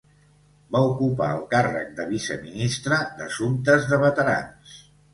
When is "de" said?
2.01-2.07, 3.95-4.05